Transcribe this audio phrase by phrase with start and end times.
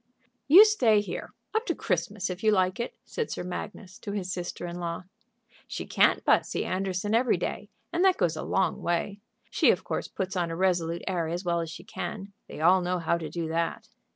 [0.47, 4.33] "You stay here, up to Christmas, if you like it," said Sir Magnus to his
[4.33, 5.03] sister in law.
[5.67, 9.19] "She can't but see Anderson every day, and that goes a long way.
[9.51, 12.33] She, of course, puts on a resolute air as well as she can.
[12.47, 13.89] They all know how to do that.